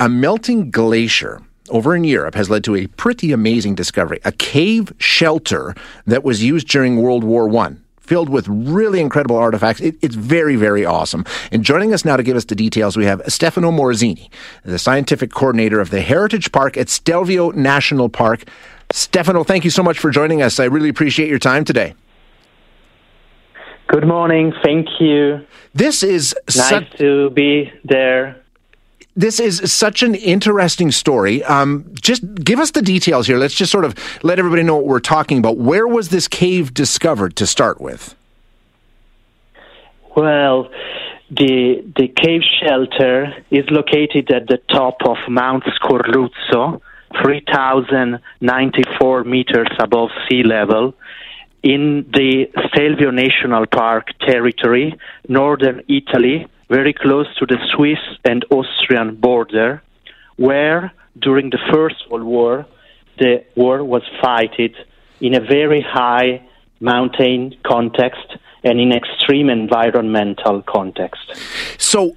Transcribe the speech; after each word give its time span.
A 0.00 0.08
melting 0.08 0.70
glacier 0.70 1.42
over 1.70 1.96
in 1.96 2.04
Europe 2.04 2.36
has 2.36 2.48
led 2.48 2.62
to 2.64 2.76
a 2.76 2.86
pretty 2.86 3.32
amazing 3.32 3.74
discovery 3.74 4.20
a 4.24 4.30
cave 4.30 4.92
shelter 4.98 5.74
that 6.06 6.22
was 6.22 6.42
used 6.42 6.68
during 6.68 7.02
World 7.02 7.24
War 7.24 7.48
One 7.48 7.82
filled 7.98 8.28
with 8.28 8.46
really 8.48 9.00
incredible 9.00 9.36
artifacts. 9.36 9.82
It, 9.82 9.96
it's 10.00 10.14
very, 10.14 10.56
very 10.56 10.84
awesome. 10.86 11.26
And 11.52 11.62
joining 11.62 11.92
us 11.92 12.06
now 12.06 12.16
to 12.16 12.22
give 12.22 12.36
us 12.36 12.46
the 12.46 12.54
details, 12.54 12.96
we 12.96 13.04
have 13.04 13.20
Stefano 13.28 13.70
Morosini, 13.70 14.30
the 14.64 14.78
scientific 14.78 15.30
coordinator 15.30 15.78
of 15.78 15.90
the 15.90 16.00
Heritage 16.00 16.50
Park 16.50 16.78
at 16.78 16.88
Stelvio 16.88 17.50
National 17.50 18.08
Park. 18.08 18.44
Stefano, 18.92 19.44
thank 19.44 19.64
you 19.64 19.70
so 19.70 19.82
much 19.82 19.98
for 19.98 20.10
joining 20.10 20.40
us. 20.40 20.58
I 20.58 20.64
really 20.64 20.88
appreciate 20.88 21.28
your 21.28 21.38
time 21.38 21.66
today. 21.66 21.94
Good 23.88 24.06
morning. 24.06 24.54
Thank 24.64 24.88
you. 25.00 25.44
This 25.74 26.02
is 26.02 26.34
nice 26.56 26.88
to 26.96 27.28
be 27.30 27.70
there 27.84 28.42
this 29.18 29.40
is 29.40 29.72
such 29.72 30.04
an 30.04 30.14
interesting 30.14 30.92
story. 30.92 31.42
Um, 31.42 31.92
just 32.00 32.22
give 32.36 32.60
us 32.60 32.70
the 32.70 32.82
details 32.82 33.26
here. 33.26 33.36
Let's 33.36 33.54
just 33.54 33.72
sort 33.72 33.84
of 33.84 33.96
let 34.22 34.38
everybody 34.38 34.62
know 34.62 34.76
what 34.76 34.86
we're 34.86 35.00
talking 35.00 35.38
about. 35.38 35.56
Where 35.56 35.88
was 35.88 36.10
this 36.10 36.28
cave 36.28 36.72
discovered 36.72 37.34
to 37.36 37.44
start 37.44 37.80
with? 37.80 38.14
Well, 40.16 40.70
the 41.30 41.84
the 41.96 42.06
cave 42.06 42.42
shelter 42.62 43.34
is 43.50 43.68
located 43.70 44.30
at 44.30 44.46
the 44.46 44.58
top 44.70 44.98
of 45.04 45.16
Mount 45.28 45.64
Scorluzzo, 45.64 46.80
3,094 47.20 49.24
meters 49.24 49.68
above 49.80 50.10
sea 50.28 50.44
level, 50.44 50.94
in 51.64 52.08
the 52.12 52.46
Stelvio 52.68 53.10
National 53.10 53.66
Park 53.66 54.10
territory, 54.20 54.96
northern 55.28 55.82
Italy 55.88 56.46
very 56.68 56.92
close 56.92 57.26
to 57.36 57.46
the 57.46 57.58
Swiss 57.74 57.98
and 58.24 58.44
Austrian 58.50 59.16
border, 59.16 59.82
where 60.36 60.92
during 61.18 61.50
the 61.50 61.58
First 61.72 62.10
World 62.10 62.24
War, 62.24 62.66
the 63.18 63.44
war 63.56 63.82
was 63.82 64.02
fighted 64.22 64.76
in 65.20 65.34
a 65.34 65.40
very 65.40 65.80
high 65.80 66.42
mountain 66.80 67.56
context 67.66 68.36
and 68.62 68.80
in 68.80 68.92
extreme 68.92 69.48
environmental 69.50 70.62
context. 70.62 71.20
So, 71.78 72.14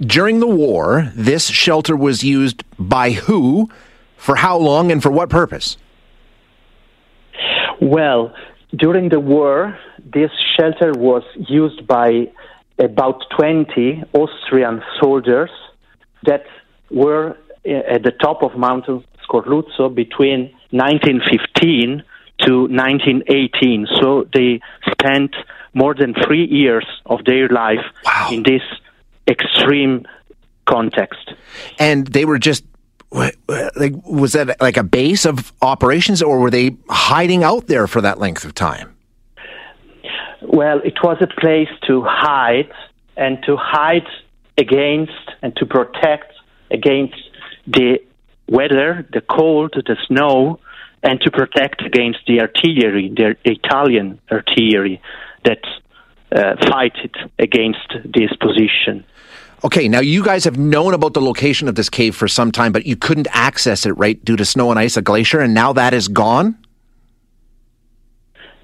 during 0.00 0.40
the 0.40 0.46
war, 0.46 1.12
this 1.14 1.48
shelter 1.48 1.96
was 1.96 2.22
used 2.22 2.64
by 2.78 3.12
who, 3.12 3.70
for 4.16 4.36
how 4.36 4.58
long, 4.58 4.90
and 4.90 5.02
for 5.02 5.10
what 5.10 5.30
purpose? 5.30 5.76
Well, 7.80 8.34
during 8.74 9.08
the 9.08 9.20
war, 9.20 9.78
this 10.04 10.30
shelter 10.58 10.92
was 10.92 11.22
used 11.36 11.86
by 11.86 12.30
about 12.78 13.24
20 13.36 14.04
Austrian 14.12 14.82
soldiers 15.00 15.50
that 16.24 16.44
were 16.90 17.36
uh, 17.66 17.94
at 17.94 18.02
the 18.02 18.12
top 18.12 18.42
of 18.42 18.56
Mount 18.56 18.86
Scorluzzo 18.86 19.94
between 19.94 20.52
1915 20.70 22.02
to 22.40 22.60
1918. 22.62 23.86
So 24.00 24.26
they 24.32 24.60
spent 24.90 25.34
more 25.74 25.94
than 25.94 26.14
three 26.26 26.46
years 26.46 26.86
of 27.06 27.24
their 27.24 27.48
life 27.48 27.84
wow. 28.04 28.28
in 28.32 28.42
this 28.42 28.62
extreme 29.26 30.06
context. 30.66 31.32
And 31.78 32.06
they 32.06 32.24
were 32.24 32.38
just 32.38 32.64
like 33.10 33.94
was 34.04 34.34
that 34.34 34.60
like 34.60 34.76
a 34.76 34.82
base 34.82 35.24
of 35.24 35.52
operations 35.62 36.20
or 36.20 36.38
were 36.38 36.50
they 36.50 36.76
hiding 36.90 37.42
out 37.42 37.66
there 37.66 37.86
for 37.86 38.02
that 38.02 38.18
length 38.18 38.44
of 38.44 38.54
time? 38.54 38.97
Well, 40.42 40.80
it 40.84 40.94
was 41.02 41.18
a 41.20 41.26
place 41.26 41.68
to 41.86 42.02
hide 42.06 42.70
and 43.16 43.42
to 43.46 43.56
hide 43.56 44.06
against 44.56 45.12
and 45.42 45.54
to 45.56 45.66
protect 45.66 46.32
against 46.70 47.16
the 47.66 47.98
weather, 48.48 49.06
the 49.12 49.20
cold, 49.20 49.74
the 49.74 49.96
snow, 50.06 50.60
and 51.02 51.20
to 51.20 51.30
protect 51.30 51.82
against 51.82 52.20
the 52.26 52.40
artillery, 52.40 53.12
the 53.14 53.36
Italian 53.44 54.20
artillery 54.30 55.00
that 55.44 55.60
uh, 56.34 56.54
it 57.04 57.16
against 57.38 57.94
this 58.04 58.30
position. 58.40 59.04
Okay, 59.64 59.88
now 59.88 60.00
you 60.00 60.22
guys 60.22 60.44
have 60.44 60.56
known 60.56 60.94
about 60.94 61.14
the 61.14 61.20
location 61.20 61.66
of 61.68 61.74
this 61.74 61.88
cave 61.88 62.14
for 62.14 62.28
some 62.28 62.52
time, 62.52 62.70
but 62.70 62.86
you 62.86 62.96
couldn't 62.96 63.26
access 63.32 63.86
it, 63.86 63.92
right, 63.92 64.22
due 64.24 64.36
to 64.36 64.44
snow 64.44 64.70
and 64.70 64.78
ice, 64.78 64.96
a 64.96 65.02
glacier, 65.02 65.40
and 65.40 65.52
now 65.52 65.72
that 65.72 65.94
is 65.94 66.06
gone? 66.06 66.56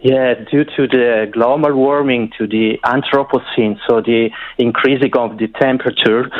Yeah, 0.04 0.34
due 0.34 0.64
to 0.64 0.86
the 0.86 1.30
global 1.32 1.74
warming, 1.74 2.30
to 2.36 2.46
the 2.46 2.74
Anthropocene, 2.84 3.78
so 3.88 4.02
the 4.02 4.28
increasing 4.58 5.16
of 5.16 5.38
the 5.38 5.48
temperature, 5.48 6.30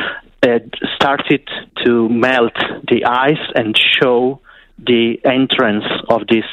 it 0.42 0.74
started 0.96 1.48
to 1.82 2.10
melt 2.10 2.52
the 2.86 3.06
ice 3.06 3.40
and 3.54 3.74
show 3.74 4.42
the 4.76 5.18
entrance 5.24 5.84
of 6.10 6.26
this 6.28 6.44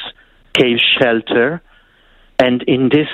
cave 0.53 0.77
shelter. 1.01 1.61
And 2.39 2.63
in 2.63 2.87
this 2.87 3.09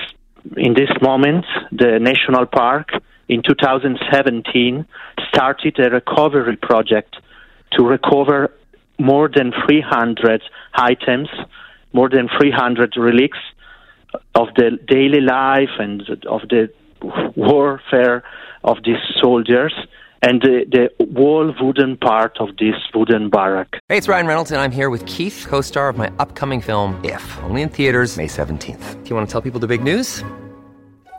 in 0.55 0.75
this 0.75 0.91
moment, 1.01 1.45
the 1.71 1.97
national 1.99 2.45
park 2.45 2.89
in 3.27 3.41
2017 3.41 4.85
started 5.27 5.79
a 5.79 5.89
recovery 5.89 6.55
project 6.55 7.15
to 7.71 7.83
recover 7.83 8.53
more 8.99 9.27
than 9.27 9.53
300 9.65 10.43
items, 10.75 11.29
more 11.93 12.09
than 12.09 12.29
300 12.39 12.93
relics 12.95 13.39
of 14.35 14.47
the 14.55 14.77
daily 14.87 15.21
life 15.21 15.69
and 15.79 16.01
of 16.27 16.41
the 16.49 16.69
warfare 17.35 18.23
of 18.63 18.77
these 18.83 18.97
soldiers 19.21 19.73
and 20.23 20.41
the, 20.41 20.65
the 20.71 21.05
whole 21.15 21.53
wooden 21.61 21.95
part 21.97 22.37
of 22.39 22.49
this 22.57 22.75
wooden 22.93 23.29
barrack. 23.29 23.67
Hey, 23.87 23.97
it's 23.97 24.07
Ryan 24.07 24.27
Reynolds, 24.27 24.51
and 24.51 24.59
I'm 24.59 24.71
here 24.71 24.89
with 24.89 25.05
Keith, 25.05 25.45
co 25.47 25.61
star 25.61 25.89
of 25.89 25.97
my 25.97 26.11
upcoming 26.19 26.61
film, 26.61 26.99
If, 27.03 27.37
only 27.43 27.61
in 27.61 27.69
theaters, 27.69 28.17
May 28.17 28.27
17th. 28.27 29.03
Do 29.03 29.09
you 29.09 29.15
want 29.15 29.27
to 29.27 29.31
tell 29.31 29.41
people 29.41 29.59
the 29.59 29.67
big 29.67 29.83
news? 29.83 30.23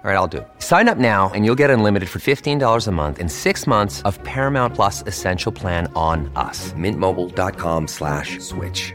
All 0.05 0.15
right, 0.15 0.17
I'll 0.17 0.29
do. 0.29 0.45
Sign 0.59 0.89
up 0.89 0.97
now 0.97 1.31
and 1.35 1.45
you'll 1.45 1.57
get 1.57 1.71
unlimited 1.71 2.09
for 2.09 2.21
$15 2.21 2.87
a 2.87 2.91
month 2.93 3.19
in 3.19 3.29
six 3.29 3.67
months 3.67 4.01
of 4.03 4.23
Paramount 4.23 4.75
Plus 4.75 5.03
Essential 5.03 5.51
Plan 5.51 5.93
on 5.97 6.31
us. 6.37 6.73
Mintmobile.com 6.75 7.89
slash 7.89 8.39
switch. 8.39 8.95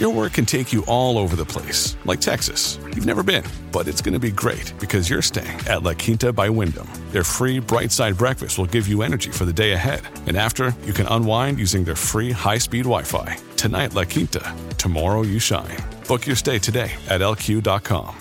Your 0.00 0.08
work 0.14 0.32
can 0.32 0.46
take 0.46 0.72
you 0.72 0.82
all 0.86 1.18
over 1.18 1.36
the 1.36 1.44
place, 1.44 1.94
like 2.06 2.22
Texas. 2.22 2.78
You've 2.86 3.04
never 3.04 3.22
been, 3.22 3.44
but 3.70 3.86
it's 3.86 4.00
going 4.00 4.14
to 4.14 4.18
be 4.18 4.30
great 4.30 4.72
because 4.80 5.10
you're 5.10 5.20
staying 5.20 5.60
at 5.68 5.82
La 5.82 5.92
Quinta 5.92 6.32
by 6.32 6.48
Wyndham. 6.48 6.88
Their 7.10 7.22
free 7.22 7.58
bright 7.58 7.92
side 7.92 8.16
breakfast 8.16 8.56
will 8.56 8.64
give 8.64 8.88
you 8.88 9.02
energy 9.02 9.30
for 9.30 9.44
the 9.44 9.52
day 9.52 9.72
ahead. 9.72 10.00
And 10.26 10.38
after, 10.38 10.74
you 10.86 10.94
can 10.94 11.06
unwind 11.08 11.58
using 11.58 11.84
their 11.84 11.96
free 11.96 12.32
high 12.32 12.56
speed 12.56 12.84
Wi 12.84 13.02
Fi. 13.02 13.36
Tonight, 13.56 13.92
La 13.92 14.04
Quinta. 14.04 14.54
Tomorrow, 14.78 15.20
you 15.20 15.38
shine. 15.38 15.76
Book 16.08 16.26
your 16.26 16.36
stay 16.36 16.58
today 16.58 16.90
at 17.10 17.20
lq.com. 17.20 18.16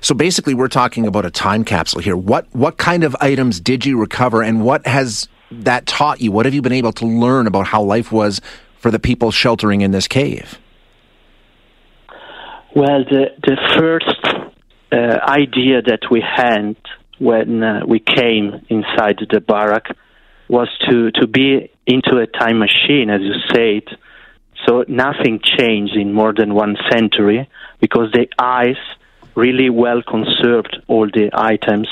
So 0.00 0.12
basically, 0.12 0.54
we're 0.54 0.66
talking 0.66 1.06
about 1.06 1.24
a 1.24 1.30
time 1.30 1.64
capsule 1.64 2.00
here. 2.00 2.16
What 2.16 2.52
what 2.52 2.78
kind 2.78 3.04
of 3.04 3.14
items 3.20 3.60
did 3.60 3.86
you 3.86 3.96
recover, 4.00 4.42
and 4.42 4.64
what 4.64 4.84
has 4.88 5.28
that 5.52 5.86
taught 5.86 6.20
you? 6.20 6.32
What 6.32 6.46
have 6.46 6.54
you 6.54 6.62
been 6.62 6.72
able 6.72 6.92
to 6.94 7.06
learn 7.06 7.46
about 7.46 7.68
how 7.68 7.80
life 7.80 8.10
was 8.10 8.40
for 8.86 8.92
the 8.92 9.00
people 9.00 9.32
sheltering 9.32 9.80
in 9.80 9.90
this 9.90 10.06
cave? 10.06 10.60
Well, 12.72 13.02
the, 13.02 13.34
the 13.42 13.56
first 13.76 14.46
uh, 14.92 15.18
idea 15.28 15.82
that 15.82 16.02
we 16.08 16.20
had 16.20 16.76
when 17.18 17.64
uh, 17.64 17.80
we 17.84 17.98
came 17.98 18.64
inside 18.68 19.18
the 19.28 19.40
barrack 19.40 19.86
was 20.46 20.68
to, 20.88 21.10
to 21.10 21.26
be 21.26 21.68
into 21.84 22.18
a 22.18 22.28
time 22.28 22.60
machine, 22.60 23.10
as 23.10 23.22
you 23.22 23.34
said. 23.52 23.98
So 24.68 24.84
nothing 24.86 25.40
changed 25.42 25.96
in 25.96 26.12
more 26.12 26.32
than 26.32 26.54
one 26.54 26.76
century 26.88 27.50
because 27.80 28.12
the 28.12 28.28
ice 28.38 28.86
really 29.34 29.68
well 29.68 30.00
conserved 30.00 30.76
all 30.86 31.06
the 31.06 31.30
items. 31.34 31.88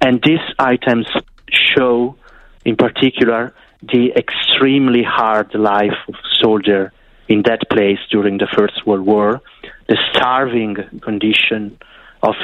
And 0.00 0.20
these 0.20 0.42
items 0.58 1.06
show 1.48 2.16
in 2.64 2.74
particular 2.74 3.54
the 3.82 4.12
extremely 4.16 5.02
hard 5.02 5.54
life 5.54 5.98
of 6.08 6.14
soldier 6.40 6.92
in 7.28 7.42
that 7.42 7.68
place 7.70 7.98
during 8.10 8.38
the 8.38 8.48
First 8.56 8.86
World 8.86 9.06
War, 9.06 9.40
the 9.88 9.98
starving 10.10 10.76
condition 11.02 11.78
of 12.22 12.34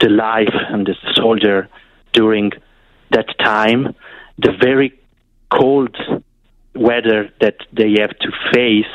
the 0.00 0.08
life 0.08 0.54
and 0.68 0.86
the 0.86 0.94
soldier 1.14 1.68
during 2.12 2.52
that 3.10 3.26
time, 3.38 3.94
the 4.38 4.52
very 4.60 4.98
cold 5.50 5.96
weather 6.74 7.30
that 7.40 7.56
they 7.72 7.96
have 8.00 8.16
to 8.20 8.30
face, 8.52 8.92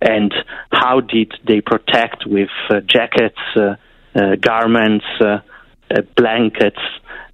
and 0.00 0.32
how 0.70 1.00
did 1.00 1.32
they 1.46 1.60
protect 1.60 2.26
with 2.26 2.50
uh, 2.70 2.80
jackets, 2.80 3.38
uh, 3.56 3.76
uh, 4.14 4.36
garments, 4.36 5.04
uh, 5.20 5.38
uh, 5.90 6.02
blankets, 6.16 6.80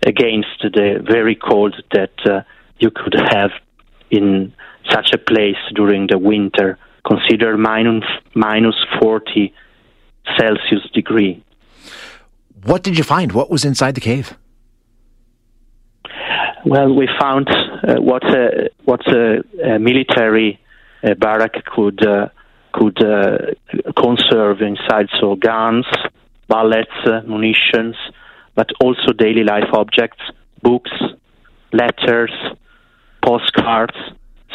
against 0.05 0.63
the 0.63 1.05
very 1.05 1.37
cold 1.37 1.75
that 1.93 2.15
uh, 2.27 2.41
you 2.79 2.91
could 2.91 3.15
have 3.15 3.51
in 4.13 4.53
such 4.93 5.09
a 5.13 5.19
place 5.19 5.63
during 5.75 6.07
the 6.09 6.19
winter. 6.19 6.79
Consider 7.05 7.57
minus, 7.57 8.05
minus 8.35 8.77
40 9.01 9.53
Celsius 10.39 10.89
degree. 10.95 11.43
What 12.65 12.85
did 12.85 12.97
you 12.97 13.03
find? 13.03 13.33
What 13.33 13.51
was 13.51 13.65
inside 13.65 13.97
the 13.97 14.01
cave? 14.01 14.37
Well, 16.65 16.95
we 16.95 17.09
found 17.21 17.49
uh, 17.51 18.01
what 18.01 18.23
a, 18.25 18.71
what 18.85 19.01
a, 19.09 19.43
a 19.65 19.79
military 19.81 20.61
uh, 21.03 21.15
barrack 21.15 21.65
could 21.65 22.07
uh, 22.07 22.29
could 22.73 23.03
uh, 23.03 23.39
conserve 23.97 24.63
inside. 24.63 25.09
So 25.21 25.35
guns, 25.35 25.87
bullets, 26.47 26.91
uh, 27.05 27.23
munitions, 27.27 27.97
but 28.55 28.71
also 28.81 29.13
daily 29.13 29.43
life 29.43 29.71
objects, 29.73 30.23
books, 30.63 30.93
letters, 31.73 32.33
postcards 33.25 33.97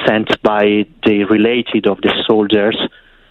sent 0.05 0.41
by 0.43 0.85
the 1.05 1.23
related 1.29 1.87
of 1.87 1.99
the 2.01 2.13
soldiers, 2.27 2.77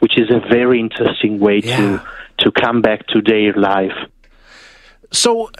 which 0.00 0.18
is 0.18 0.30
a 0.30 0.40
very 0.48 0.80
interesting 0.80 1.38
way 1.38 1.60
Yeah. 1.64 1.76
to 1.76 2.00
to 2.38 2.50
come 2.52 2.82
back 2.82 3.06
to 3.08 3.22
their 3.22 3.54
life. 3.54 3.96
So 5.10 5.50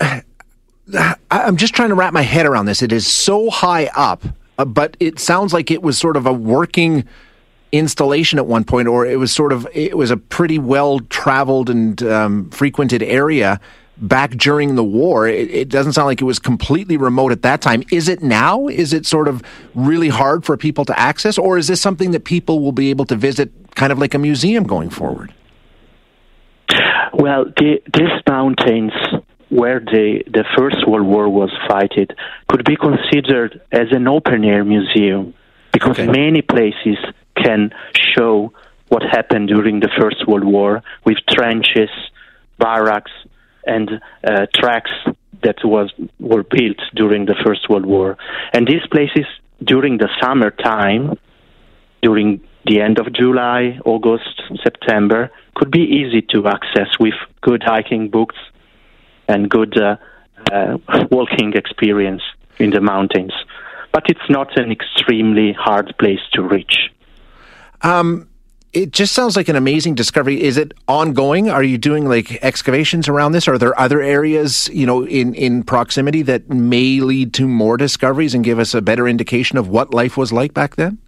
I'm 1.31 1.57
just 1.57 1.75
trying 1.75 1.89
to 1.89 1.95
wrap 1.95 2.13
my 2.13 2.23
head 2.23 2.47
around 2.47 2.67
this. 2.67 2.83
It 2.83 2.93
is 2.93 3.07
so 3.07 3.51
high 3.51 3.89
up, 3.97 4.25
uh, 4.59 4.65
but 4.65 4.97
it 5.01 5.19
sounds 5.19 5.53
like 5.53 5.71
it 5.71 5.83
was 5.83 5.99
sort 5.99 6.17
of 6.17 6.27
a 6.27 6.33
working 6.33 7.05
installation 7.73 8.39
at 8.39 8.47
one 8.47 8.65
point, 8.65 8.89
or 8.89 9.05
it 9.07 9.19
was 9.19 9.33
sort 9.33 9.53
of 9.53 9.67
it 9.75 9.97
was 9.97 10.11
a 10.11 10.17
pretty 10.17 10.59
well 10.59 11.01
traveled 11.01 11.71
and 11.71 12.03
um, 12.03 12.51
frequented 12.51 13.03
area 13.03 13.59
back 13.99 14.33
during 14.33 14.75
the 14.75 14.85
war. 14.85 15.27
It, 15.27 15.51
it 15.51 15.69
doesn't 15.69 15.93
sound 15.95 16.07
like 16.07 16.21
it 16.21 16.25
was 16.25 16.39
completely 16.39 16.97
remote 16.97 17.33
at 17.33 17.43
that 17.43 17.61
time. 17.61 17.83
Is 17.91 18.09
it 18.09 18.23
now? 18.23 18.67
Is 18.69 18.93
it 18.93 19.07
sort 19.07 19.29
of 19.29 19.43
really 19.75 20.09
hard 20.09 20.45
for 20.45 20.57
people 20.57 20.85
to 20.87 20.99
access, 20.99 21.39
or 21.39 21.59
is 21.59 21.69
this 21.69 21.81
something 21.81 22.11
that 22.13 22.25
people 22.25 22.61
will 22.61 22.73
be 22.73 22.91
able 22.91 23.05
to 23.07 23.17
visit, 23.17 23.51
kind 23.75 23.93
of 23.93 23.99
like 23.99 24.15
a 24.15 24.19
museum 24.19 24.65
going 24.65 24.91
forward? 24.91 25.33
Well, 27.13 27.47
the, 27.47 27.81
these 27.95 28.23
mountains 28.29 28.93
where 29.49 29.81
the, 29.81 30.23
the 30.27 30.45
First 30.59 30.87
World 30.87 31.07
War 31.07 31.29
was 31.29 31.51
fighted 31.69 32.15
could 32.49 32.65
be 32.65 32.77
considered 32.77 33.61
as 33.73 33.87
an 33.93 34.09
open 34.09 34.45
air 34.45 34.65
museum 34.65 35.35
because 35.73 35.99
Okay. 35.99 36.07
many 36.07 36.43
places 36.43 36.99
can 37.37 37.71
show 38.15 38.53
what 38.89 39.03
happened 39.03 39.49
during 39.49 39.81
the 39.81 39.89
First 39.99 40.27
World 40.27 40.45
War 40.45 40.83
with 41.05 41.19
trenches, 41.31 41.91
barracks, 42.59 43.13
and 43.67 44.01
uh, 44.25 44.47
tracks 44.55 44.91
that 45.43 45.57
was 45.65 45.93
were 46.19 46.43
built 46.43 46.79
during 46.95 47.27
the 47.27 47.35
First 47.45 47.69
World 47.69 47.87
War. 47.87 48.17
And 48.53 48.67
these 48.67 48.87
places 48.91 49.27
during 49.63 49.99
the 49.99 50.09
summertime 50.21 51.19
during 52.03 52.41
the 52.67 52.81
end 52.81 52.99
of 52.99 53.13
July, 53.13 53.79
August, 53.85 54.43
September 54.63 55.31
could 55.55 55.71
be 55.71 55.81
easy 55.81 56.23
to 56.33 56.47
access 56.47 56.89
with 57.01 57.15
good 57.41 57.63
hiking 57.65 58.11
books 58.11 58.37
and 59.29 59.49
good 59.49 59.77
uh, 59.81 59.97
uh, 60.53 60.79
walking 61.11 61.55
experience 61.55 62.23
in 62.59 62.71
the 62.71 62.81
mountains. 62.81 63.33
But 63.93 64.05
it's 64.09 64.29
not 64.29 64.59
an 64.59 64.71
extremely 64.71 65.53
hard 65.53 65.95
place 65.99 66.21
to 66.35 66.43
reach. 66.43 66.91
It 68.73 68.91
just 68.91 69.15
sounds 69.15 69.37
like 69.37 69.49
an 69.49 69.57
amazing 69.57 69.95
discovery. 69.95 70.43
Is 70.43 70.59
it 70.59 70.75
ongoing? 70.87 71.49
Are 71.49 71.63
you 71.63 71.79
doing 71.79 72.07
like 72.09 72.43
excavations 72.43 73.09
around 73.09 73.33
this? 73.33 73.49
Are 73.49 73.57
there 73.57 73.79
other 73.81 74.03
areas, 74.03 74.69
you 74.73 74.85
know, 74.85 75.07
in, 75.07 75.35
in 75.35 75.63
proximity 75.63 76.23
that 76.23 76.51
may 76.51 77.01
lead 77.01 77.33
to 77.35 77.49
more 77.49 77.77
discoveries 77.77 78.35
and 78.35 78.45
give 78.45 78.59
us 78.59 78.75
a 78.75 78.83
better 78.83 79.09
indication 79.09 79.57
of 79.57 79.69
what 79.69 79.95
life 79.95 80.17
was 80.17 80.33
like 80.33 80.53
back 80.53 80.77
then? 80.77 80.99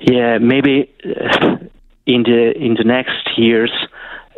Yeah, 0.00 0.38
maybe 0.38 0.90
uh, 1.04 1.58
in 2.06 2.24
the 2.24 2.52
in 2.56 2.74
the 2.74 2.84
next 2.84 3.38
years, 3.38 3.72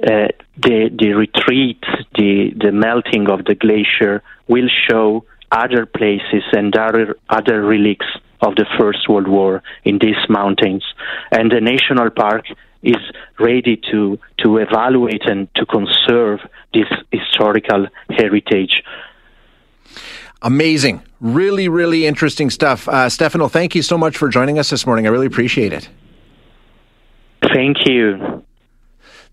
uh, 0.03 0.29
the 0.57 0.91
the 0.99 1.15
retreat, 1.15 1.83
the 2.17 2.53
the 2.55 2.73
melting 2.73 3.31
of 3.31 3.47
the 3.47 3.55
glacier 3.55 4.23
will 4.47 4.69
show 4.69 5.25
other 5.51 5.87
places 5.87 6.43
and 6.53 6.77
other 6.77 7.17
other 7.31 7.65
relics 7.65 8.07
of 8.45 8.55
the 8.57 8.67
First 8.79 9.09
World 9.09 9.29
War 9.29 9.63
in 9.85 9.99
these 9.99 10.23
mountains, 10.29 10.85
and 11.31 11.51
the 11.51 11.61
national 11.61 12.11
park 12.11 12.45
is 12.83 13.03
ready 13.41 13.81
to 13.91 14.19
to 14.39 14.59
evaluate 14.59 15.25
and 15.27 15.49
to 15.55 15.65
conserve 15.67 16.41
this 16.73 16.91
historical 17.11 17.87
heritage. 18.11 18.83
Amazing. 20.43 21.03
Really, 21.21 21.69
really 21.69 22.05
interesting 22.07 22.51
stuff. 22.51 22.87
Uh, 22.87 23.09
Stefano, 23.09 23.49
thank 23.49 23.75
you 23.75 23.81
so 23.81 23.97
much 23.97 24.19
for 24.19 24.29
joining 24.29 24.59
us 24.59 24.69
this 24.69 24.87
morning. 24.87 25.07
I 25.07 25.11
really 25.11 25.27
appreciate 25.27 25.73
it. 25.73 25.89
Thank 27.55 27.89
you. 27.89 28.44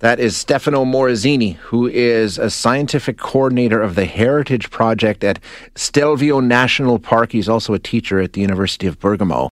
That 0.01 0.19
is 0.19 0.36
Stefano 0.36 0.83
Morosini, 0.83 1.57
who 1.57 1.86
is 1.86 2.39
a 2.39 2.50
scientific 2.50 3.19
coordinator 3.19 3.80
of 3.80 3.94
the 3.94 4.06
Heritage 4.06 4.71
Project 4.71 5.24
at 5.24 5.38
Stelvio 5.75 6.39
National 6.39 6.98
Park. 6.98 7.33
He's 7.33 7.48
also 7.48 7.75
a 7.75 7.80
teacher 7.80 8.19
at 8.19 8.33
the 8.33 8.42
University 8.42 8.88
of 8.88 9.00
Bergamo. 9.00 9.50